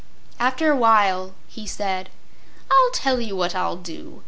[0.39, 2.09] After a while he said:
[2.71, 4.19] "I'll tell you what I'll do.